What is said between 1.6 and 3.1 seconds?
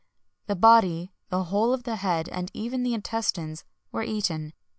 of the head, and even the